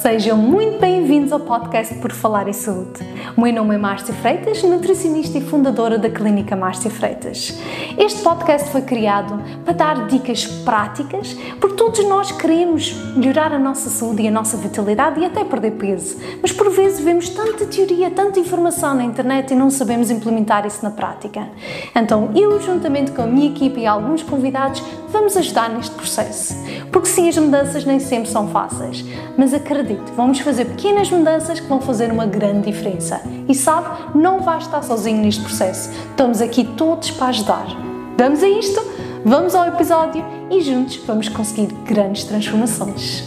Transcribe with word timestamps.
Sejam 0.00 0.38
muito 0.38 0.78
bem-vindos 0.78 1.32
ao 1.32 1.40
podcast 1.40 1.92
Por 1.96 2.12
Falar 2.12 2.46
em 2.46 2.52
Saúde. 2.52 3.00
O 3.36 3.40
meu 3.40 3.52
nome 3.52 3.74
é 3.74 3.78
Márcia 3.78 4.14
Freitas, 4.14 4.62
nutricionista 4.62 5.38
e 5.38 5.40
fundadora 5.40 5.98
da 5.98 6.08
Clínica 6.08 6.54
Márcia 6.54 6.88
Freitas. 6.88 7.58
Este 7.98 8.22
podcast 8.22 8.70
foi 8.70 8.82
criado 8.82 9.42
para 9.64 9.72
dar 9.72 10.06
dicas 10.06 10.46
práticas, 10.46 11.34
porque 11.60 11.74
todos 11.74 12.04
nós 12.06 12.30
queremos 12.30 12.92
melhorar 13.16 13.52
a 13.52 13.58
nossa 13.58 13.90
saúde 13.90 14.22
e 14.22 14.28
a 14.28 14.30
nossa 14.30 14.56
vitalidade 14.56 15.18
e 15.18 15.24
até 15.24 15.42
perder 15.42 15.72
peso. 15.72 16.16
Mas 16.40 16.52
por 16.52 16.70
vezes 16.70 17.00
vemos 17.00 17.28
tanta 17.30 17.66
teoria, 17.66 18.08
tanta 18.08 18.38
informação 18.38 18.94
na 18.94 19.02
internet 19.02 19.52
e 19.52 19.56
não 19.56 19.68
sabemos 19.68 20.12
implementar 20.12 20.64
isso 20.64 20.78
na 20.80 20.92
prática. 20.92 21.48
Então 21.92 22.30
eu, 22.36 22.60
juntamente 22.60 23.10
com 23.10 23.22
a 23.22 23.26
minha 23.26 23.50
equipe 23.50 23.80
e 23.80 23.86
alguns 23.86 24.22
convidados, 24.22 24.80
vamos 25.08 25.36
ajudar 25.36 25.70
neste 25.70 25.94
processo. 25.96 26.54
Porque 26.92 27.08
sim, 27.08 27.28
as 27.28 27.36
mudanças 27.36 27.84
nem 27.84 27.98
sempre 27.98 28.30
são 28.30 28.48
fáceis, 28.48 29.04
mas 29.36 29.52
vamos 30.16 30.40
fazer 30.40 30.64
pequenas 30.66 31.10
mudanças 31.10 31.60
que 31.60 31.66
vão 31.66 31.80
fazer 31.80 32.10
uma 32.10 32.26
grande 32.26 32.70
diferença. 32.70 33.22
E 33.48 33.54
sabe, 33.54 34.18
não 34.18 34.40
vai 34.40 34.58
estar 34.58 34.82
sozinho 34.82 35.22
neste 35.22 35.42
processo. 35.42 35.90
Estamos 36.10 36.40
aqui 36.40 36.64
todos 36.76 37.10
para 37.10 37.28
ajudar. 37.28 37.66
Vamos 38.16 38.42
a 38.42 38.48
isto? 38.48 38.80
Vamos 39.24 39.54
ao 39.54 39.68
episódio 39.68 40.24
e 40.50 40.60
juntos 40.60 40.96
vamos 41.06 41.28
conseguir 41.28 41.72
grandes 41.84 42.24
transformações. 42.24 43.24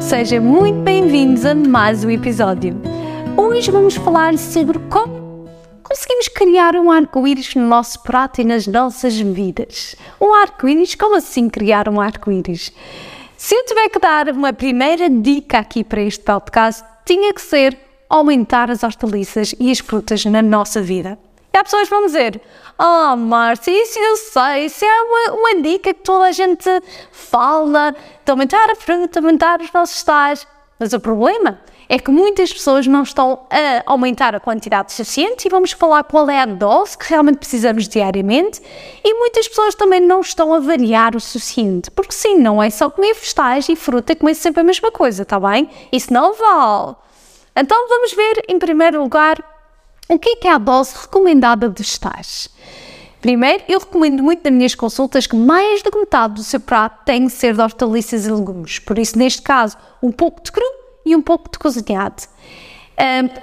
Sejam 0.00 0.42
muito 0.42 0.80
bem-vindos 0.80 1.44
a 1.44 1.54
mais 1.54 2.04
um 2.04 2.10
episódio. 2.10 2.80
Hoje 3.36 3.70
vamos 3.70 3.96
falar 3.96 4.38
sobre 4.38 4.78
como 4.90 5.46
conseguimos 5.82 6.28
criar 6.28 6.76
um 6.76 6.90
arco-íris 6.90 7.54
no 7.54 7.66
nosso 7.66 8.02
prato 8.02 8.40
e 8.40 8.44
nas 8.44 8.66
nossas 8.66 9.18
vidas. 9.18 9.96
Um 10.20 10.34
arco-íris? 10.34 10.94
Como 10.94 11.16
assim 11.16 11.48
criar 11.48 11.88
um 11.88 12.00
arco-íris? 12.00 12.72
Se 13.38 13.54
eu 13.54 13.64
tiver 13.66 13.88
que 13.88 14.00
dar 14.00 14.28
uma 14.30 14.52
primeira 14.52 15.08
dica 15.08 15.60
aqui 15.60 15.84
para 15.84 16.00
este 16.02 16.24
podcast, 16.24 16.82
tinha 17.04 17.32
que 17.32 17.40
ser 17.40 17.78
aumentar 18.10 18.68
as 18.68 18.82
hortaliças 18.82 19.54
e 19.60 19.70
as 19.70 19.78
frutas 19.78 20.24
na 20.24 20.42
nossa 20.42 20.82
vida. 20.82 21.16
E 21.54 21.56
há 21.56 21.62
pessoas 21.62 21.84
que 21.84 21.94
vão 21.94 22.04
dizer: 22.04 22.42
Oh, 22.76 23.14
Márcia, 23.14 23.70
isso 23.70 23.96
eu 23.96 24.16
sei, 24.16 24.64
isso 24.64 24.84
é 24.84 25.02
uma, 25.02 25.34
uma 25.34 25.62
dica 25.62 25.94
que 25.94 26.00
toda 26.00 26.24
a 26.24 26.32
gente 26.32 26.68
fala 27.12 27.94
de 28.24 28.28
aumentar 28.28 28.72
a 28.72 28.74
fruta, 28.74 29.20
aumentar 29.20 29.60
os 29.60 29.72
nossos 29.72 30.02
tais. 30.02 30.44
Mas 30.76 30.92
o 30.92 30.98
problema 30.98 31.60
é 31.88 31.98
que 31.98 32.10
muitas 32.10 32.52
pessoas 32.52 32.86
não 32.86 33.02
estão 33.02 33.46
a 33.50 33.82
aumentar 33.86 34.34
a 34.34 34.40
quantidade 34.40 34.92
suficiente 34.92 35.46
e 35.46 35.50
vamos 35.50 35.72
falar 35.72 36.04
qual 36.04 36.28
é 36.28 36.40
a 36.40 36.46
dose 36.46 36.98
que 36.98 37.08
realmente 37.08 37.38
precisamos 37.38 37.88
diariamente 37.88 38.60
e 39.02 39.14
muitas 39.14 39.48
pessoas 39.48 39.74
também 39.74 40.00
não 40.00 40.20
estão 40.20 40.52
a 40.52 40.60
variar 40.60 41.16
o 41.16 41.20
suficiente, 41.20 41.90
porque 41.90 42.12
sim, 42.12 42.36
não 42.36 42.62
é 42.62 42.68
só 42.68 42.90
comer 42.90 43.14
vegetais 43.14 43.68
e 43.68 43.76
fruta, 43.76 44.14
comer 44.14 44.34
sempre 44.34 44.60
a 44.60 44.64
mesma 44.64 44.90
coisa, 44.90 45.24
tá 45.24 45.40
bem? 45.40 45.70
Isso 45.90 46.12
não 46.12 46.34
vale. 46.34 46.94
Então 47.56 47.88
vamos 47.88 48.12
ver 48.12 48.44
em 48.48 48.58
primeiro 48.58 49.02
lugar 49.02 49.42
o 50.08 50.18
que 50.18 50.38
é, 50.44 50.48
é 50.48 50.50
a 50.52 50.58
dose 50.58 50.94
recomendada 51.00 51.68
de 51.68 51.82
vegetais. 51.82 52.48
Primeiro, 53.20 53.64
eu 53.68 53.80
recomendo 53.80 54.22
muito 54.22 54.44
nas 54.44 54.52
minhas 54.52 54.74
consultas 54.74 55.26
que 55.26 55.34
mais 55.34 55.82
da 55.82 55.90
metade 55.98 56.34
do 56.34 56.44
seu 56.44 56.60
prato 56.60 57.04
tem 57.04 57.24
que 57.26 57.32
ser 57.32 57.54
de 57.54 57.60
hortaliças 57.60 58.26
e 58.26 58.30
legumes. 58.30 58.78
Por 58.78 58.96
isso, 58.96 59.18
neste 59.18 59.42
caso, 59.42 59.76
um 60.00 60.12
pouco 60.12 60.40
de 60.42 60.52
cru 60.52 60.64
e 61.08 61.16
um 61.16 61.22
pouco 61.22 61.50
de 61.50 61.58
cozinhado. 61.58 62.22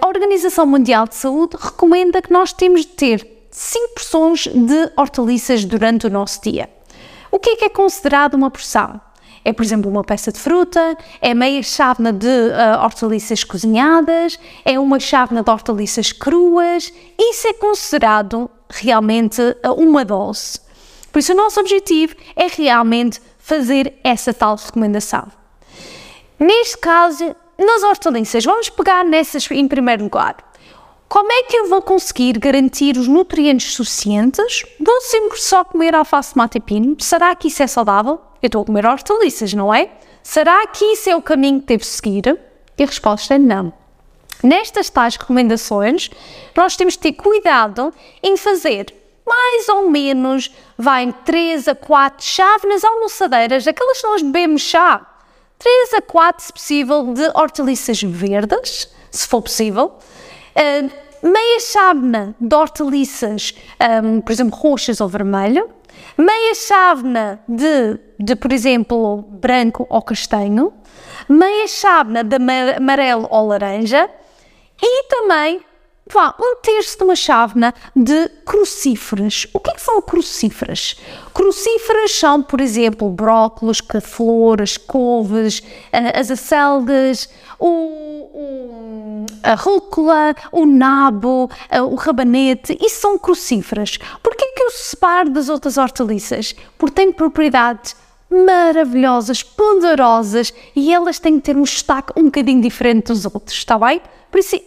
A 0.02 0.08
Organização 0.08 0.66
Mundial 0.66 1.08
de 1.08 1.16
Saúde 1.16 1.56
recomenda 1.60 2.22
que 2.22 2.32
nós 2.32 2.52
temos 2.52 2.82
de 2.82 2.88
ter 2.88 3.36
5 3.50 3.94
porções 3.94 4.48
de 4.48 4.92
hortaliças 4.98 5.64
durante 5.64 6.08
o 6.08 6.10
nosso 6.10 6.42
dia. 6.42 6.70
O 7.32 7.40
que 7.40 7.52
é 7.52 7.56
que 7.56 7.66
é 7.66 7.70
considerado 7.70 8.34
uma 8.34 8.52
porção? 8.52 9.00
É, 9.46 9.54
por 9.54 9.64
exemplo, 9.64 9.90
uma 9.90 10.04
peça 10.04 10.32
de 10.32 10.40
fruta, 10.40 10.98
é 11.22 11.34
meia 11.34 11.62
chávena 11.62 12.12
de 12.12 12.28
uh, 12.28 12.84
hortaliças 12.84 13.44
cozinhadas, 13.44 14.40
é 14.66 14.80
uma 14.80 15.00
chávena 15.00 15.44
de 15.44 15.52
hortaliças 15.52 16.12
cruas. 16.12 16.92
Isso 17.18 17.48
é 17.48 17.54
considerado 17.54 18.50
realmente 18.70 19.40
uh, 19.42 19.74
uma 19.74 20.04
dose. 20.04 20.60
Por 21.12 21.20
isso, 21.20 21.32
o 21.32 21.36
nosso 21.36 21.60
objetivo 21.60 22.16
é 22.36 22.48
realmente 22.48 23.22
fazer 23.38 23.94
essa 24.04 24.34
tal 24.34 24.56
recomendação. 24.56 25.28
Neste 26.40 26.78
caso, 26.80 27.36
nas 27.58 27.84
hortaliças, 27.84 28.44
vamos 28.44 28.70
pegar 28.70 29.04
nessas 29.04 29.50
em 29.52 29.68
primeiro 29.68 30.04
lugar. 30.04 30.36
Como 31.08 31.32
é 31.32 31.44
que 31.44 31.56
eu 31.56 31.70
vou 31.70 31.82
conseguir 31.82 32.38
garantir 32.40 32.98
os 32.98 33.08
nutrientes 33.08 33.74
suficientes? 33.74 34.64
Vou 34.80 35.02
sempre 35.02 35.40
só 35.40 35.64
comer 35.64 35.96
alface, 35.96 36.34
tomate 36.34 36.58
e 36.58 36.62
pino? 36.62 36.98
Será 37.00 37.36
que 37.36 37.48
isso 37.48 37.62
é 37.62 37.68
saudável? 37.68 38.20
Eu 38.42 38.48
estou 38.48 38.64
a 38.64 38.66
comer 38.66 38.86
hortaliças, 38.86 39.54
não 39.54 39.74
é? 39.74 39.92
Será 40.24 40.66
que 40.68 40.84
isso 40.84 41.10
é 41.10 41.16
o 41.16 41.22
caminho 41.22 41.62
que 41.62 41.68
devo 41.68 41.84
seguir? 41.84 42.40
E 42.78 42.84
a 42.84 42.86
resposta 42.86 43.36
é 43.36 43.40
não. 43.40 43.72
Nestas 44.44 44.90
tais 44.90 45.16
recomendações, 45.16 46.10
nós 46.56 46.76
temos 46.76 46.96
de 46.96 47.00
ter 47.00 47.14
cuidado 47.14 47.94
em 48.22 48.36
fazer 48.36 48.94
mais 49.26 49.68
ou 49.70 49.90
menos, 49.90 50.52
vai 50.78 51.12
3 51.26 51.68
a 51.68 51.76
4 51.76 52.24
chávenas 52.24 52.84
almoçadeiras, 52.84 53.68
aquelas 53.68 54.00
que 54.00 54.08
nós 54.08 54.22
bebemos 54.22 54.62
chá, 54.62 55.02
3 55.60 55.94
a 55.96 56.02
4, 56.02 56.46
se 56.46 56.54
possível, 56.54 57.14
de 57.14 57.28
hortaliças 57.34 58.02
verdes, 58.02 58.90
se 59.12 59.28
for 59.28 59.42
possível. 59.42 59.98
Uh, 60.56 61.06
meia 61.28 61.60
chávena 61.60 62.36
de 62.40 62.56
hortaliças, 62.56 63.54
um, 64.04 64.22
por 64.22 64.32
exemplo, 64.32 64.58
roxas 64.58 65.02
ou 65.02 65.08
vermelho. 65.08 65.70
Meia 66.18 66.54
chávena 66.54 67.40
de, 67.48 68.00
de, 68.20 68.36
por 68.36 68.52
exemplo, 68.52 69.24
branco 69.24 69.88
ou 69.90 70.02
castanho. 70.02 70.74
Meia 71.28 71.68
chávena 71.68 72.24
de 72.24 72.36
amarelo 72.36 73.28
ou 73.32 73.48
laranja. 73.48 74.10
E 74.82 75.04
também 75.04 75.62
Vá, 76.08 76.36
um 76.40 76.58
terço 76.62 77.00
de 77.00 77.04
uma 77.04 77.16
chávena 77.16 77.74
de 77.96 78.30
crucíferas. 78.46 79.48
O 79.52 79.60
que, 79.60 79.72
é 79.72 79.74
que 79.74 79.82
são 79.82 80.00
crucíferas? 80.04 80.96
Crucíferas 81.34 82.12
são, 82.12 82.44
por 82.44 82.62
exemplo, 82.62 83.10
brócolos, 83.10 83.82
flores, 84.04 84.78
couves, 84.78 85.64
eh, 85.92 86.20
as 86.20 86.30
acelgas, 86.30 87.28
o, 87.58 87.68
o, 87.68 89.26
a 89.42 89.56
rúcula, 89.56 90.36
o 90.52 90.68
nabo, 90.68 91.50
eh, 91.72 91.82
o 91.82 91.96
rabanete. 91.96 92.78
Isso 92.80 93.02
são 93.02 93.18
crucíferas. 93.18 93.98
Por 94.22 94.36
que, 94.36 94.46
é 94.46 94.52
que 94.54 94.62
eu 94.62 94.70
separo 94.70 95.32
das 95.32 95.50
outras 95.50 95.76
hortaliças? 95.76 96.54
Porque 96.78 96.94
têm 96.94 97.12
propriedades 97.12 97.96
maravilhosas, 98.30 99.42
poderosas 99.42 100.54
e 100.76 100.94
elas 100.94 101.18
têm 101.18 101.40
que 101.40 101.46
ter 101.46 101.58
um 101.58 101.64
destaque 101.64 102.14
um 102.16 102.26
bocadinho 102.26 102.62
diferente 102.62 103.08
dos 103.08 103.26
outros, 103.26 103.58
está 103.58 103.78
bem? 103.80 104.02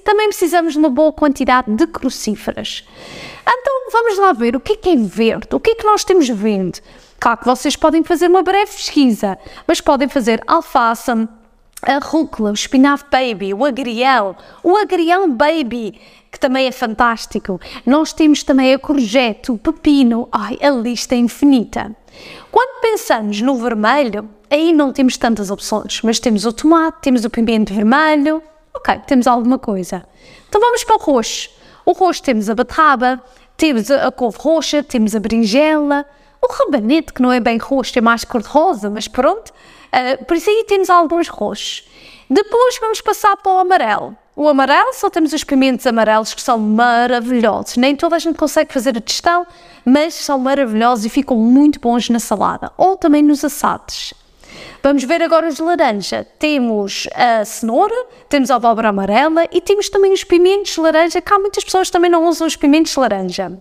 Também 0.05 0.29
precisamos 0.29 0.73
de 0.73 0.79
uma 0.79 0.91
boa 0.91 1.13
quantidade 1.13 1.71
de 1.73 1.87
crucíferas. 1.87 2.85
Então, 3.47 3.91
vamos 3.91 4.19
lá 4.19 4.33
ver 4.33 4.57
o 4.57 4.61
que 4.61 4.73
é, 4.73 4.77
que 4.77 4.91
é 4.91 4.97
verde, 4.97 5.49
o 5.53 5.61
que 5.61 5.71
é 5.71 5.75
que 5.75 5.87
nós 5.87 6.05
temos 6.05 6.29
verde. 6.29 6.83
Claro 7.19 7.39
que 7.39 7.47
vocês 7.47 7.75
podem 7.75 8.05
fazer 8.05 8.29
uma 8.29 8.43
breve 8.43 8.71
pesquisa, 8.71 9.39
mas 9.67 9.81
podem 9.81 10.09
fazer 10.09 10.43
alface, 10.47 11.11
a 11.83 11.99
rúcula, 11.99 12.51
o 12.51 12.55
espinafre 12.55 13.09
baby, 13.11 13.55
o 13.55 13.65
agrião, 13.65 14.37
o 14.63 14.77
agrião 14.77 15.31
baby, 15.31 16.01
que 16.31 16.39
também 16.39 16.67
é 16.67 16.73
fantástico. 16.73 17.61
Nós 17.87 18.13
temos 18.13 18.43
também 18.43 18.75
a 18.75 18.79
courgette, 18.79 19.53
o 19.53 19.59
pepino, 19.59 20.29
ai, 20.33 20.59
a 20.61 20.71
lista 20.71 21.15
é 21.15 21.19
infinita. 21.19 21.95
Quando 22.51 22.81
pensamos 22.81 23.41
no 23.41 23.57
vermelho, 23.57 24.29
aí 24.51 24.73
não 24.73 24.93
temos 24.93 25.17
tantas 25.17 25.51
opções, 25.51 26.01
mas 26.03 26.19
temos 26.19 26.45
o 26.45 26.53
tomate, 26.53 26.99
temos 27.03 27.25
o 27.25 27.31
pimento 27.31 27.73
vermelho, 27.73 28.43
ok, 28.79 29.01
temos 29.07 29.27
alguma 29.27 29.59
coisa. 29.59 30.05
Então 30.49 30.61
vamos 30.61 30.85
para 30.85 30.97
o 30.97 30.99
roxo. 30.99 31.51
O 31.85 31.93
roxo 31.93 32.23
temos 32.23 32.49
a 32.49 32.55
beterraba, 32.55 33.23
temos 33.57 33.91
a 33.91 34.11
couve 34.11 34.39
roxa, 34.39 34.83
temos 34.83 35.15
a 35.15 35.21
berinjela, 35.21 36.07
o 36.41 36.53
rabanete, 36.53 37.13
que 37.13 37.21
não 37.21 37.33
é 37.33 37.41
bem 37.41 37.59
roxo, 37.59 37.99
é 37.99 38.01
mais 38.01 38.25
cor-de-rosa, 38.25 38.89
mas 38.89 39.09
pronto. 39.09 39.51
Uh, 39.51 40.25
por 40.25 40.37
isso 40.37 40.49
aí 40.49 40.65
temos 40.67 40.89
alguns 40.89 41.29
roxos. 41.29 41.89
Depois 42.31 42.79
vamos 42.81 43.01
passar 43.01 43.37
para 43.37 43.53
o 43.53 43.59
amarelo. 43.59 44.17
O 44.37 44.47
amarelo, 44.47 44.93
só 44.95 45.11
temos 45.11 45.33
os 45.33 45.43
pimentos 45.43 45.85
amarelos 45.87 46.33
que 46.33 46.41
são 46.41 46.59
maravilhosos. 46.59 47.77
Nem 47.77 47.97
toda 47.97 48.15
a 48.15 48.19
gente 48.19 48.37
consegue 48.37 48.73
fazer 48.73 48.97
a 48.97 49.01
testão, 49.01 49.45
mas 49.85 50.15
são 50.15 50.39
maravilhosos 50.39 51.05
e 51.07 51.09
ficam 51.09 51.37
muito 51.37 51.81
bons 51.81 52.09
na 52.09 52.21
salada 52.21 52.71
ou 52.77 52.97
também 52.97 53.23
nos 53.23 53.45
assados. 53.45 54.15
Vamos 54.83 55.05
ver 55.05 55.23
agora 55.23 55.49
os 55.49 55.57
de 55.57 55.63
laranja. 55.63 56.27
Temos 56.39 57.09
a 57.15 57.45
cenoura, 57.45 57.95
temos 58.29 58.51
a 58.51 58.57
abóbora 58.57 58.89
amarela 58.89 59.45
e 59.51 59.61
temos 59.61 59.89
também 59.89 60.13
os 60.13 60.25
pimentos 60.25 60.73
de 60.73 60.81
laranja, 60.81 61.21
que 61.21 61.33
há 61.33 61.39
muitas 61.39 61.65
pessoas 61.65 61.89
que 61.89 61.93
também 61.93 62.11
não 62.11 62.25
usam 62.27 62.47
os 62.47 62.57
pimentos 62.57 62.93
de 62.93 63.01
laranja. 63.01 63.59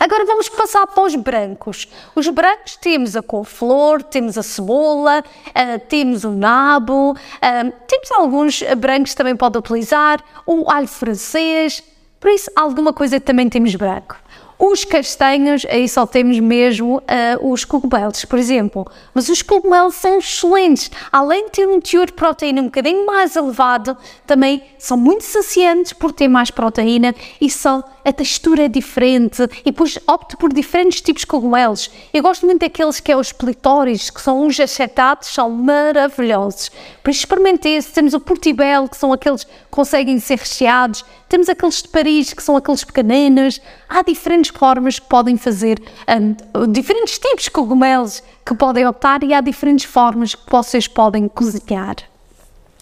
Agora 0.00 0.24
vamos 0.24 0.48
passar 0.48 0.86
para 0.88 1.04
os 1.04 1.14
brancos. 1.14 1.86
Os 2.14 2.28
brancos 2.28 2.76
temos 2.76 3.14
a 3.14 3.22
couve-flor, 3.22 4.02
temos 4.02 4.36
a 4.36 4.42
cebola, 4.42 5.22
uh, 5.22 5.78
temos 5.88 6.24
o 6.24 6.30
nabo, 6.30 7.12
uh, 7.12 7.72
temos 7.86 8.10
alguns 8.12 8.62
brancos 8.76 9.12
que 9.12 9.16
também 9.16 9.36
pode 9.36 9.56
utilizar, 9.56 10.22
o 10.44 10.68
alho 10.68 10.88
francês, 10.88 11.82
por 12.18 12.30
isso 12.30 12.50
alguma 12.56 12.92
coisa 12.92 13.20
também 13.20 13.48
temos 13.48 13.74
branco. 13.76 14.16
Os 14.58 14.84
castanhos, 14.84 15.64
aí 15.70 15.88
só 15.88 16.04
temos 16.04 16.40
mesmo 16.40 16.96
uh, 16.96 17.52
os 17.52 17.64
cogumelos, 17.64 18.24
por 18.24 18.40
exemplo. 18.40 18.84
Mas 19.14 19.28
os 19.28 19.40
cogumelos 19.40 19.94
são 19.94 20.18
excelentes. 20.18 20.90
Além 21.12 21.44
de 21.44 21.52
ter 21.52 21.68
um 21.68 21.80
teor 21.80 22.06
de 22.06 22.12
proteína 22.12 22.62
um 22.62 22.64
bocadinho 22.64 23.06
mais 23.06 23.36
elevado, 23.36 23.96
também 24.26 24.62
são 24.76 24.96
muito 24.96 25.22
saciantes 25.22 25.92
por 25.92 26.10
ter 26.10 26.26
mais 26.26 26.50
proteína 26.50 27.14
e 27.40 27.48
são 27.48 27.84
a 28.08 28.12
textura 28.12 28.64
é 28.64 28.68
diferente 28.68 29.42
e 29.60 29.70
depois 29.70 29.98
opto 30.06 30.36
por 30.38 30.52
diferentes 30.52 31.00
tipos 31.00 31.20
de 31.20 31.26
cogumelos. 31.26 31.90
Eu 32.12 32.22
gosto 32.22 32.46
muito 32.46 32.60
daqueles 32.60 33.00
que 33.00 33.12
é 33.12 33.16
os 33.16 33.32
plitóris, 33.32 34.08
que 34.08 34.20
são 34.20 34.46
uns 34.46 34.58
achetados, 34.58 35.28
são 35.28 35.50
maravilhosos. 35.50 36.70
Por 37.02 37.10
isso 37.10 37.20
experimente 37.20 37.68
esse. 37.68 37.92
Temos 37.92 38.14
o 38.14 38.20
portibelo, 38.20 38.88
que 38.88 38.96
são 38.96 39.12
aqueles 39.12 39.44
que 39.44 39.52
conseguem 39.70 40.18
ser 40.18 40.38
recheados. 40.38 41.04
Temos 41.28 41.48
aqueles 41.48 41.82
de 41.82 41.88
Paris, 41.88 42.32
que 42.32 42.42
são 42.42 42.56
aqueles 42.56 42.82
pequeninos. 42.82 43.60
Há 43.88 44.02
diferentes 44.02 44.50
formas 44.50 44.98
que 44.98 45.06
podem 45.06 45.36
fazer, 45.36 45.78
um, 46.08 46.72
diferentes 46.72 47.18
tipos 47.18 47.44
de 47.44 47.50
cogumelos 47.50 48.22
que 48.44 48.54
podem 48.54 48.86
optar 48.86 49.22
e 49.22 49.34
há 49.34 49.40
diferentes 49.40 49.84
formas 49.84 50.34
que 50.34 50.50
vocês 50.50 50.88
podem 50.88 51.28
cozinhar. 51.28 51.96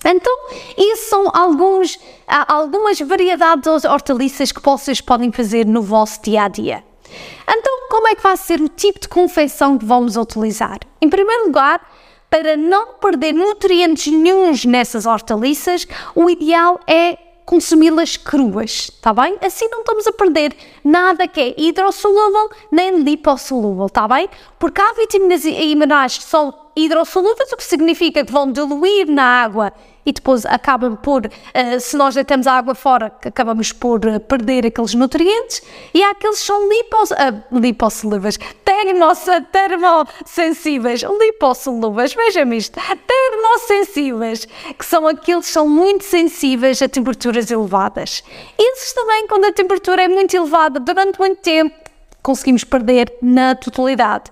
Então, 0.04 0.32
isso 0.76 1.08
são 1.08 1.30
alguns, 1.32 1.98
algumas 2.26 3.00
variedades 3.00 3.82
de 3.82 3.88
hortaliças 3.88 4.52
que 4.52 4.62
vocês 4.62 5.00
podem 5.00 5.32
fazer 5.32 5.66
no 5.66 5.82
vosso 5.82 6.22
dia 6.22 6.44
a 6.44 6.48
dia. 6.48 6.84
Então, 7.48 7.88
como 7.88 8.08
é 8.08 8.14
que 8.14 8.22
vai 8.22 8.36
ser 8.36 8.60
o 8.60 8.68
tipo 8.68 9.00
de 9.00 9.08
confeição 9.08 9.78
que 9.78 9.84
vamos 9.84 10.16
utilizar? 10.16 10.78
Em 11.00 11.08
primeiro 11.08 11.46
lugar, 11.46 11.80
para 12.28 12.56
não 12.56 12.94
perder 12.94 13.32
nutrientes 13.32 14.12
nenhums 14.12 14.64
nessas 14.64 15.06
hortaliças, 15.06 15.86
o 16.14 16.28
ideal 16.28 16.80
é 16.86 17.18
consumi-las 17.44 18.16
cruas, 18.16 18.90
está 18.92 19.14
bem? 19.14 19.38
Assim 19.40 19.68
não 19.70 19.80
estamos 19.80 20.06
a 20.06 20.12
perder 20.12 20.54
nada 20.82 21.28
que 21.28 21.40
é 21.40 21.54
hidrossolúvel 21.56 22.50
nem 22.72 22.98
lipossolúvel, 23.02 23.86
está 23.86 24.08
bem? 24.08 24.28
Porque 24.58 24.80
há 24.80 24.92
vitaminas 24.94 25.44
e 25.44 25.74
minerais 25.76 26.18
que 26.18 26.24
são 26.24 26.52
hidrossolúveis, 26.76 27.50
o 27.52 27.56
que 27.56 27.64
significa 27.64 28.24
que 28.24 28.32
vão 28.32 28.52
diluir 28.52 29.10
na 29.10 29.24
água 29.24 29.72
e 30.06 30.12
depois 30.12 30.46
acabam 30.46 30.94
por, 30.96 31.26
uh, 31.26 31.80
se 31.80 31.96
nós 31.96 32.14
deitamos 32.14 32.46
a 32.46 32.52
água 32.52 32.76
fora, 32.76 33.06
acabamos 33.06 33.72
por 33.72 34.06
uh, 34.06 34.20
perder 34.20 34.64
aqueles 34.64 34.94
nutrientes. 34.94 35.60
E 35.92 36.00
há 36.00 36.10
aqueles 36.10 36.38
que 36.38 36.46
são 36.46 36.68
lipos, 36.68 37.10
uh, 37.10 37.42
lipossolúveis, 37.50 38.38
termossensíveis, 39.50 41.02
lipossolúveis, 41.02 42.14
vejam 42.14 42.52
isto, 42.52 42.78
termossensíveis, 43.04 44.46
que 44.78 44.84
são 44.84 45.08
aqueles 45.08 45.46
que 45.46 45.52
são 45.52 45.68
muito 45.68 46.04
sensíveis 46.04 46.80
a 46.80 46.88
temperaturas 46.88 47.50
elevadas. 47.50 48.22
Esses 48.56 48.92
também, 48.92 49.26
quando 49.26 49.46
a 49.46 49.52
temperatura 49.52 50.04
é 50.04 50.08
muito 50.08 50.36
elevada 50.36 50.78
durante 50.78 51.18
muito 51.18 51.40
tempo, 51.40 51.74
conseguimos 52.22 52.62
perder 52.62 53.12
na 53.22 53.54
totalidade. 53.54 54.30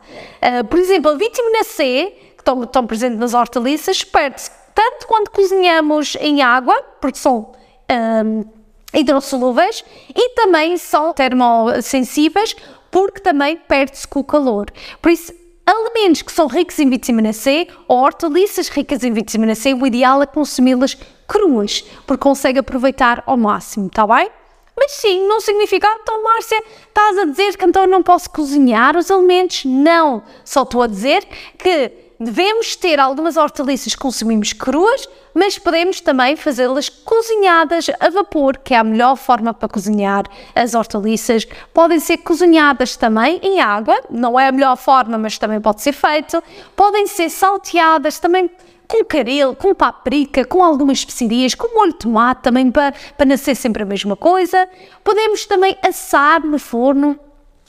Por 0.68 0.80
exemplo, 0.80 1.12
a 1.12 1.14
vitamina 1.14 1.62
C, 1.62 2.12
estão, 2.44 2.62
estão 2.62 2.86
presentes 2.86 3.18
nas 3.18 3.32
hortaliças, 3.32 4.04
perde-se 4.04 4.50
tanto 4.74 5.06
quando 5.06 5.30
cozinhamos 5.30 6.16
em 6.20 6.42
água, 6.42 6.74
porque 7.00 7.18
são 7.18 7.52
um, 7.90 8.44
hidrossolúveis, 8.92 9.84
e 10.14 10.30
também 10.30 10.76
são 10.76 11.12
termossensíveis, 11.12 12.54
porque 12.90 13.20
também 13.20 13.56
perde-se 13.56 14.06
com 14.06 14.20
o 14.20 14.24
calor. 14.24 14.66
Por 15.00 15.10
isso, 15.10 15.32
alimentos 15.64 16.22
que 16.22 16.32
são 16.32 16.46
ricos 16.46 16.78
em 16.78 16.90
vitamina 16.90 17.32
C 17.32 17.68
ou 17.88 17.98
hortaliças 17.98 18.68
ricas 18.68 19.02
em 19.02 19.12
vitamina 19.12 19.54
C, 19.54 19.72
o 19.74 19.86
ideal 19.86 20.22
é 20.22 20.26
consumi-las 20.26 20.96
cruas, 21.26 21.82
porque 22.06 22.22
consegue 22.22 22.58
aproveitar 22.58 23.22
ao 23.26 23.36
máximo, 23.36 23.86
está 23.86 24.06
bem? 24.06 24.28
Mas 24.76 24.90
sim, 24.90 25.26
não 25.28 25.40
significa, 25.40 25.88
então 26.02 26.22
Márcia, 26.24 26.60
estás 26.88 27.16
a 27.18 27.24
dizer 27.26 27.56
que 27.56 27.64
então 27.64 27.86
não 27.86 28.02
posso 28.02 28.28
cozinhar 28.28 28.96
os 28.96 29.08
alimentos? 29.08 29.64
Não, 29.64 30.24
só 30.44 30.62
estou 30.62 30.82
a 30.82 30.88
dizer 30.88 31.24
que 31.56 32.03
devemos 32.18 32.76
ter 32.76 33.00
algumas 33.00 33.36
hortaliças 33.36 33.94
que 33.94 34.00
consumimos 34.00 34.52
cruas, 34.52 35.08
mas 35.34 35.58
podemos 35.58 36.00
também 36.00 36.36
fazê-las 36.36 36.88
cozinhadas 36.88 37.90
a 37.98 38.08
vapor, 38.10 38.58
que 38.58 38.74
é 38.74 38.78
a 38.78 38.84
melhor 38.84 39.16
forma 39.16 39.52
para 39.52 39.68
cozinhar 39.68 40.24
as 40.54 40.74
hortaliças. 40.74 41.46
Podem 41.72 41.98
ser 41.98 42.18
cozinhadas 42.18 42.96
também 42.96 43.40
em 43.42 43.60
água, 43.60 44.00
não 44.10 44.38
é 44.38 44.48
a 44.48 44.52
melhor 44.52 44.76
forma, 44.76 45.18
mas 45.18 45.38
também 45.38 45.60
pode 45.60 45.82
ser 45.82 45.92
feito. 45.92 46.42
Podem 46.76 47.06
ser 47.06 47.28
salteadas 47.30 48.18
também 48.18 48.50
com 48.86 49.04
caril, 49.04 49.54
com 49.56 49.74
paprika, 49.74 50.44
com 50.44 50.62
algumas 50.62 50.98
especiarias, 50.98 51.54
com 51.54 51.74
molho 51.74 51.92
de 51.92 51.98
tomate 51.98 52.42
também 52.42 52.70
para, 52.70 52.94
para 53.16 53.26
nascer 53.26 53.56
sempre 53.56 53.82
a 53.82 53.86
mesma 53.86 54.16
coisa. 54.16 54.68
Podemos 55.02 55.46
também 55.46 55.76
assar 55.82 56.44
no 56.44 56.58
forno 56.58 57.18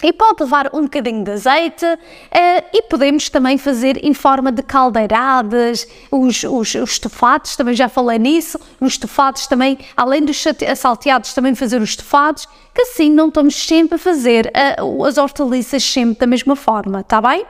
e 0.03 0.12
pode 0.12 0.44
levar 0.44 0.69
um 0.74 0.83
bocadinho 0.83 1.24
de 1.24 1.31
azeite 1.31 1.86
uh, 1.86 1.97
e 2.74 2.81
podemos 2.83 3.30
também 3.30 3.57
fazer 3.57 4.03
em 4.03 4.13
forma 4.13 4.51
de 4.51 4.62
caldeiradas, 4.62 5.88
os, 6.12 6.44
os, 6.44 6.75
os 6.75 6.92
estofados, 6.92 7.56
também 7.56 7.74
já 7.74 7.88
falei 7.88 8.19
nisso, 8.19 8.59
os 8.80 8.94
estofados 8.94 9.47
também, 9.47 9.80
além 9.95 10.24
dos 10.24 10.44
salteados, 10.75 11.33
também 11.33 11.56
fazer 11.56 11.81
os 11.81 11.89
estofados, 11.89 12.47
que 12.74 12.81
assim 12.81 13.09
não 13.09 13.30
estamos 13.30 13.56
sempre 13.56 13.95
a 13.95 14.00
fazer 14.00 14.51
uh, 14.81 15.06
as 15.06 15.18
hortaliças 15.18 15.83
sempre 15.83 16.19
da 16.19 16.27
mesma 16.27 16.56
forma, 16.56 17.00
está 17.00 17.21
bem? 17.21 17.45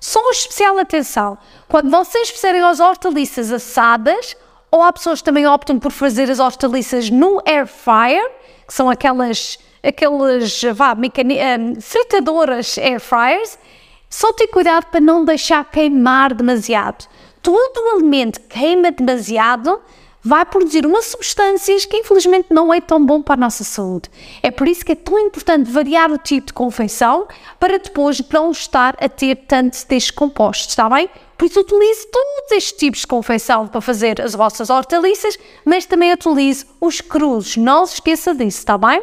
Só 0.00 0.30
especial 0.30 0.78
atenção, 0.78 1.36
quando 1.68 1.90
vocês 1.90 2.30
fizerem 2.30 2.62
as 2.62 2.78
hortaliças 2.78 3.50
assadas, 3.50 4.36
ou 4.70 4.82
há 4.82 4.92
pessoas 4.92 5.20
que 5.20 5.24
também 5.24 5.46
optam 5.46 5.78
por 5.78 5.90
fazer 5.90 6.30
as 6.30 6.38
hortaliças 6.38 7.10
no 7.10 7.42
air 7.44 7.66
fryer, 7.66 8.30
que 8.66 8.74
são 8.74 8.90
aquelas 8.90 9.58
aqueles 9.82 10.62
vá, 10.74 10.94
um, 10.94 11.80
fritadoras 11.80 12.78
air 12.78 13.00
fryers, 13.00 13.58
só 14.10 14.32
ter 14.32 14.46
cuidado 14.48 14.86
para 14.86 15.00
não 15.00 15.24
deixar 15.24 15.64
queimar 15.70 16.34
demasiado. 16.34 17.06
Todo 17.42 17.78
o 17.78 17.96
alimento 17.96 18.40
que 18.40 18.58
queima 18.58 18.90
demasiado 18.90 19.80
vai 20.22 20.44
produzir 20.44 20.84
umas 20.84 21.06
substâncias 21.06 21.84
que 21.84 21.96
infelizmente 21.96 22.48
não 22.50 22.74
é 22.74 22.80
tão 22.80 23.04
bom 23.04 23.22
para 23.22 23.34
a 23.34 23.38
nossa 23.38 23.64
saúde. 23.64 24.10
É 24.42 24.50
por 24.50 24.66
isso 24.66 24.84
que 24.84 24.92
é 24.92 24.94
tão 24.94 25.18
importante 25.18 25.70
variar 25.70 26.10
o 26.10 26.18
tipo 26.18 26.48
de 26.48 26.52
confeição 26.52 27.26
para 27.58 27.78
depois 27.78 28.20
não 28.30 28.50
estar 28.50 28.96
a 29.00 29.08
ter 29.08 29.36
tantos 29.46 29.84
destes 29.84 30.10
compostos, 30.10 30.68
está 30.68 30.88
bem? 30.90 31.08
Por 31.36 31.46
isso 31.46 31.60
utilize 31.60 32.06
todos 32.08 32.52
estes 32.52 32.72
tipos 32.72 33.00
de 33.00 33.06
confeição 33.06 33.68
para 33.68 33.80
fazer 33.80 34.20
as 34.20 34.34
vossas 34.34 34.70
hortaliças, 34.70 35.38
mas 35.64 35.86
também 35.86 36.12
utilize 36.12 36.66
os 36.80 37.00
crus, 37.00 37.56
não 37.56 37.86
se 37.86 37.94
esqueça 37.94 38.34
disso, 38.34 38.58
está 38.58 38.76
bem? 38.76 39.00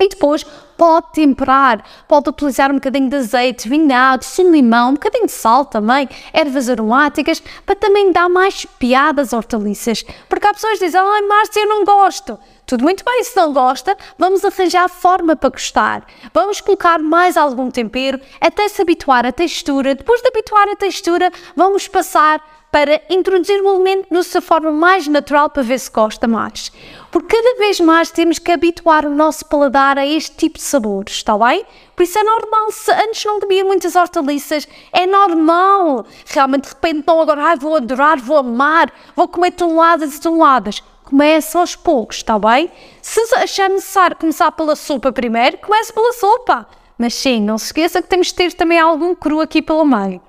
E 0.00 0.08
depois 0.08 0.44
pode 0.78 1.12
temperar, 1.12 1.84
pode 2.08 2.30
utilizar 2.30 2.70
um 2.70 2.76
bocadinho 2.76 3.10
de 3.10 3.16
azeite, 3.16 3.68
vinagre, 3.68 4.24
sim 4.24 4.50
limão, 4.50 4.90
um 4.90 4.94
bocadinho 4.94 5.26
de 5.26 5.32
sal 5.32 5.66
também, 5.66 6.08
ervas 6.32 6.70
aromáticas, 6.70 7.42
para 7.66 7.74
também 7.74 8.10
dar 8.10 8.30
mais 8.30 8.64
piada 8.64 9.20
às 9.20 9.34
hortaliças. 9.34 10.02
Porque 10.26 10.46
há 10.46 10.54
pessoas 10.54 10.78
que 10.78 10.86
dizem, 10.86 10.98
ai 10.98 11.20
Márcia, 11.20 11.60
eu 11.60 11.68
não 11.68 11.84
gosto. 11.84 12.38
Tudo 12.64 12.82
muito 12.82 13.04
bem, 13.04 13.22
se 13.24 13.36
não 13.36 13.52
gosta, 13.52 13.94
vamos 14.16 14.42
arranjar 14.42 14.88
forma 14.88 15.36
para 15.36 15.50
gostar. 15.50 16.06
Vamos 16.32 16.62
colocar 16.62 16.98
mais 17.00 17.36
algum 17.36 17.70
tempero 17.70 18.18
até 18.40 18.66
se 18.68 18.80
habituar 18.80 19.26
à 19.26 19.32
textura. 19.32 19.94
Depois 19.94 20.22
de 20.22 20.28
habituar 20.28 20.66
a 20.66 20.76
textura, 20.76 21.30
vamos 21.54 21.88
passar 21.88 22.40
para 22.70 23.02
introduzir 23.10 23.60
o 23.60 23.68
elemento 23.68 24.06
na 24.10 24.22
sua 24.22 24.40
forma 24.40 24.70
mais 24.70 25.06
natural 25.06 25.50
para 25.50 25.62
ver 25.62 25.78
se 25.78 25.90
gosta 25.90 26.26
mais. 26.26 26.72
Porque 27.10 27.36
cada 27.36 27.58
vez 27.58 27.80
mais 27.80 28.10
temos 28.10 28.38
que 28.38 28.52
habituar 28.52 29.04
o 29.04 29.10
nosso 29.10 29.44
paladar 29.46 29.98
a 29.98 30.06
este 30.06 30.36
tipo 30.36 30.58
de 30.58 30.62
sabores, 30.64 31.16
está 31.16 31.36
bem? 31.36 31.64
Por 31.96 32.04
isso 32.04 32.16
é 32.16 32.22
normal, 32.22 32.70
se 32.70 32.92
antes 32.92 33.24
não 33.24 33.40
comia 33.40 33.64
muitas 33.64 33.96
hortaliças, 33.96 34.68
é 34.92 35.06
normal. 35.06 36.06
Realmente, 36.26 36.64
de 36.64 36.68
repente, 36.68 37.04
não 37.06 37.20
agora, 37.20 37.50
ah, 37.50 37.56
vou 37.56 37.74
adorar, 37.74 38.20
vou 38.20 38.36
amar, 38.36 38.92
vou 39.16 39.26
comer 39.26 39.50
toneladas 39.50 40.14
e 40.14 40.20
toneladas. 40.20 40.82
Comece 41.02 41.56
aos 41.56 41.74
poucos, 41.74 42.18
está 42.18 42.38
bem? 42.38 42.70
Se 43.02 43.20
achar 43.34 43.68
necessário 43.68 44.16
começar 44.16 44.52
pela 44.52 44.76
sopa 44.76 45.10
primeiro, 45.10 45.58
comece 45.58 45.92
pela 45.92 46.12
sopa. 46.12 46.68
Mas 46.96 47.14
sim, 47.14 47.40
não 47.40 47.58
se 47.58 47.66
esqueça 47.66 48.00
que 48.00 48.08
temos 48.08 48.28
de 48.28 48.34
ter 48.34 48.52
também 48.52 48.78
algum 48.78 49.16
cru 49.16 49.40
aqui 49.40 49.60
pelo 49.60 49.84
meio. 49.84 50.20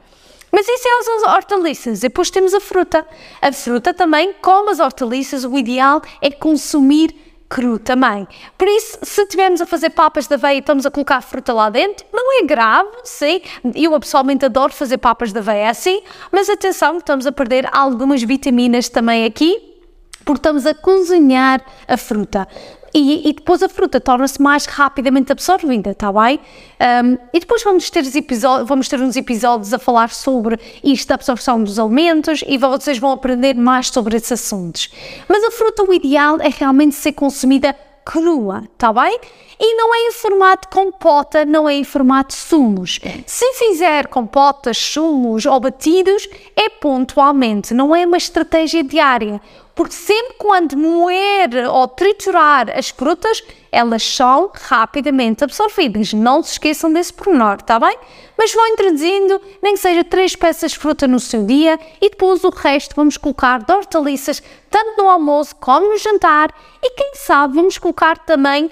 Mas 0.51 0.67
isso 0.67 0.87
é 0.87 0.91
as 0.99 1.23
hortaliças. 1.35 1.99
Depois 1.99 2.29
temos 2.29 2.53
a 2.53 2.59
fruta. 2.59 3.07
A 3.41 3.51
fruta 3.51 3.93
também, 3.93 4.33
como 4.41 4.69
as 4.69 4.79
hortaliças, 4.79 5.45
o 5.45 5.57
ideal 5.57 6.01
é 6.21 6.29
consumir 6.29 7.15
cru 7.51 7.77
também. 7.77 8.25
Por 8.57 8.67
isso, 8.67 8.97
se 9.01 9.21
estivermos 9.21 9.59
a 9.59 9.65
fazer 9.65 9.89
papas 9.89 10.25
de 10.25 10.33
aveia 10.33 10.55
e 10.55 10.59
estamos 10.59 10.85
a 10.85 10.91
colocar 10.91 11.21
fruta 11.21 11.51
lá 11.51 11.69
dentro, 11.69 12.05
não 12.13 12.39
é 12.39 12.45
grave, 12.45 12.89
sim. 13.03 13.41
Eu 13.75 13.99
pessoalmente 13.99 14.45
adoro 14.45 14.71
fazer 14.71 14.97
papas 14.97 15.33
de 15.33 15.39
aveia 15.39 15.69
assim, 15.69 16.01
mas 16.31 16.49
atenção, 16.49 16.97
estamos 16.97 17.27
a 17.27 17.31
perder 17.31 17.69
algumas 17.73 18.23
vitaminas 18.23 18.87
também 18.87 19.25
aqui, 19.25 19.61
porque 20.23 20.39
estamos 20.39 20.65
a 20.65 20.73
cozinhar 20.73 21.61
a 21.87 21.97
fruta. 21.97 22.47
E, 22.93 23.29
e, 23.29 23.33
depois 23.33 23.63
a 23.63 23.69
fruta 23.69 24.01
torna-se 24.01 24.41
mais 24.41 24.65
rapidamente 24.65 25.31
absorvida, 25.31 25.91
está 25.91 26.11
bem? 26.11 26.39
Um, 26.79 27.17
e 27.33 27.39
depois 27.39 27.63
vamos 27.63 27.89
ter, 27.89 28.03
vamos 28.65 28.87
ter 28.89 28.99
uns 28.99 29.15
episódios 29.15 29.73
a 29.73 29.79
falar 29.79 30.09
sobre 30.09 30.59
isto 30.83 31.07
da 31.07 31.15
absorção 31.15 31.63
dos 31.63 31.79
alimentos 31.79 32.43
e 32.45 32.57
vocês 32.57 32.97
vão 32.97 33.11
aprender 33.11 33.55
mais 33.55 33.87
sobre 33.87 34.17
esses 34.17 34.33
assuntos. 34.33 34.89
Mas 35.27 35.43
a 35.43 35.51
fruta, 35.51 35.83
o 35.83 35.93
ideal 35.93 36.39
é 36.41 36.49
realmente 36.49 36.95
ser 36.95 37.13
consumida 37.13 37.75
crua, 38.03 38.63
tá 38.77 38.91
bem? 38.91 39.19
E 39.59 39.75
não 39.75 39.93
é 39.93 40.07
em 40.07 40.11
formato 40.11 40.67
compota, 40.69 41.45
não 41.45 41.69
é 41.69 41.75
em 41.75 41.83
formato 41.83 42.33
sumos. 42.33 42.99
Se 43.25 43.53
fizer 43.53 44.07
compotas, 44.07 44.77
sumos 44.77 45.45
ou 45.45 45.59
batidos, 45.59 46.27
é 46.55 46.67
pontualmente, 46.67 47.73
não 47.73 47.95
é 47.95 48.05
uma 48.05 48.17
estratégia 48.17 48.83
diária. 48.83 49.39
Porque 49.81 49.95
sempre 49.95 50.35
quando 50.37 50.77
moer 50.77 51.67
ou 51.67 51.87
triturar 51.87 52.69
as 52.69 52.91
frutas, 52.91 53.43
elas 53.71 54.03
são 54.03 54.51
rapidamente 54.53 55.43
absorvidas. 55.43 56.13
Não 56.13 56.43
se 56.43 56.51
esqueçam 56.51 56.93
desse 56.93 57.11
pormenor, 57.11 57.63
tá 57.63 57.79
bem? 57.79 57.97
Mas 58.37 58.53
vão 58.53 58.67
introduzindo, 58.67 59.41
nem 59.59 59.73
que 59.73 59.79
seja 59.79 60.03
três 60.03 60.35
peças 60.35 60.73
de 60.73 60.77
fruta 60.77 61.07
no 61.07 61.19
seu 61.19 61.43
dia 61.43 61.79
e 61.99 62.11
depois 62.11 62.43
o 62.43 62.51
resto 62.51 62.95
vamos 62.95 63.17
colocar 63.17 63.63
de 63.63 63.73
hortaliças, 63.73 64.43
tanto 64.69 65.01
no 65.01 65.09
almoço 65.09 65.55
como 65.55 65.89
no 65.89 65.97
jantar 65.97 66.53
e 66.79 66.91
quem 66.91 67.15
sabe 67.15 67.55
vamos 67.55 67.79
colocar 67.79 68.19
também 68.19 68.69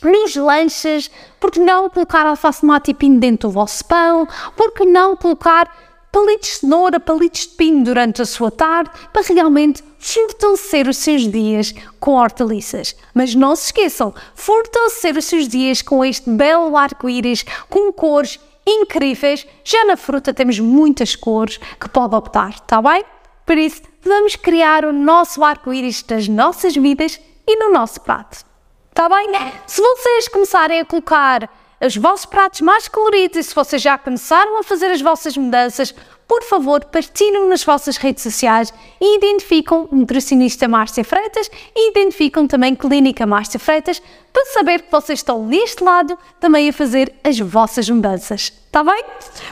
nos 0.00 0.36
lanches, 0.36 1.10
porque 1.40 1.58
não 1.58 1.90
colocar 1.90 2.24
alface 2.24 2.64
mate 2.64 2.92
e 2.92 2.94
pino 2.94 3.18
dentro 3.18 3.48
do 3.48 3.52
vosso 3.52 3.84
pão, 3.84 4.28
porque 4.56 4.84
não 4.84 5.16
colocar 5.16 5.68
palitos 6.12 6.48
de 6.48 6.56
cenoura, 6.56 6.98
palitos 6.98 7.42
de 7.42 7.48
pino 7.48 7.84
durante 7.84 8.22
a 8.22 8.24
sua 8.24 8.50
tarde, 8.50 8.90
para 9.12 9.22
realmente 9.22 9.82
fortalecer 10.06 10.88
os 10.88 10.96
seus 10.96 11.22
dias 11.30 11.74
com 11.98 12.12
hortaliças. 12.12 12.94
Mas 13.12 13.34
não 13.34 13.56
se 13.56 13.66
esqueçam, 13.66 14.14
fortalecer 14.34 15.16
os 15.16 15.24
seus 15.24 15.48
dias 15.48 15.82
com 15.82 16.04
este 16.04 16.30
belo 16.30 16.76
arco-íris 16.76 17.44
com 17.68 17.92
cores 17.92 18.38
incríveis. 18.66 19.46
Já 19.64 19.84
na 19.84 19.96
fruta 19.96 20.32
temos 20.32 20.58
muitas 20.58 21.16
cores 21.16 21.58
que 21.80 21.88
pode 21.88 22.14
optar, 22.14 22.60
tá 22.60 22.80
bem? 22.80 23.04
Por 23.44 23.58
isso, 23.58 23.82
vamos 24.02 24.36
criar 24.36 24.84
o 24.84 24.92
nosso 24.92 25.42
arco-íris 25.44 26.02
das 26.02 26.28
nossas 26.28 26.74
vidas 26.74 27.20
e 27.46 27.56
no 27.56 27.72
nosso 27.72 28.00
prato. 28.00 28.44
Tá 28.92 29.08
bem? 29.08 29.28
Se 29.66 29.80
vocês 29.80 30.28
começarem 30.28 30.80
a 30.80 30.84
colocar 30.84 31.50
os 31.80 31.96
vossos 31.96 32.26
pratos 32.26 32.60
mais 32.60 32.88
coloridos 32.88 33.36
e 33.36 33.42
se 33.42 33.54
vocês 33.54 33.82
já 33.82 33.98
começaram 33.98 34.58
a 34.58 34.62
fazer 34.62 34.86
as 34.86 35.00
vossas 35.00 35.36
mudanças, 35.36 35.94
por 36.26 36.42
favor, 36.42 36.84
partilhem 36.84 37.48
nas 37.48 37.62
vossas 37.62 37.96
redes 37.96 38.22
sociais 38.22 38.72
e 39.00 39.18
identificam 39.18 39.88
nutricionista 39.92 40.66
Márcia 40.66 41.04
Freitas 41.04 41.50
e 41.74 41.90
identificam 41.90 42.46
também 42.46 42.74
Clínica 42.74 43.26
Márcia 43.26 43.60
Freitas 43.60 44.02
para 44.32 44.44
saber 44.46 44.82
que 44.82 44.90
vocês 44.90 45.20
estão 45.20 45.46
neste 45.46 45.84
lado 45.84 46.18
também 46.40 46.68
a 46.68 46.72
fazer 46.72 47.14
as 47.22 47.38
vossas 47.38 47.88
mudanças. 47.88 48.52
Está 48.66 48.82
bem? 48.82 49.04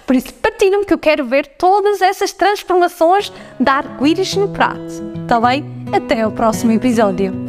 Por 0.07 0.17
isso, 0.17 0.35
partilhem 0.35 0.85
que 0.85 0.93
eu 0.93 0.99
quero 0.99 1.25
ver 1.25 1.47
todas 1.47 2.03
essas 2.03 2.33
transformações 2.33 3.33
da 3.61 3.75
arco-íris 3.75 4.35
no 4.35 4.49
prato. 4.49 4.93
Está 5.23 5.41
bem? 5.41 5.65
Até 5.93 6.27
o 6.27 6.33
próximo 6.33 6.73
episódio. 6.73 7.44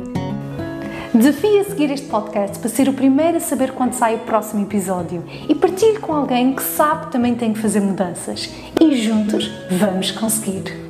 Desafie 1.15 1.59
a 1.59 1.63
seguir 1.63 1.91
este 1.91 2.07
podcast 2.07 2.59
para 2.59 2.69
ser 2.69 2.89
o 2.89 2.93
primeiro 2.93 3.37
a 3.37 3.39
saber 3.39 3.71
quando 3.71 3.93
sai 3.93 4.15
o 4.15 4.19
próximo 4.19 4.63
episódio 4.63 5.23
e 5.47 5.55
partilhe 5.55 5.97
com 5.97 6.13
alguém 6.13 6.53
que 6.53 6.61
sabe 6.61 7.05
que 7.05 7.13
também 7.13 7.33
tem 7.35 7.53
que 7.53 7.59
fazer 7.59 7.79
mudanças. 7.79 8.49
E 8.81 8.95
juntos 8.97 9.49
vamos 9.71 10.11
conseguir! 10.11 10.84